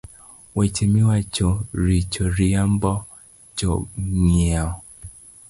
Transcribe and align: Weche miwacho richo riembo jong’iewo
Weche 0.55 0.85
miwacho 0.93 1.49
richo 1.85 2.23
riembo 2.35 2.91
jong’iewo 3.57 4.71